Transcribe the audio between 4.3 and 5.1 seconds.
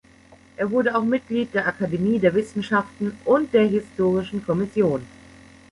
Kommission.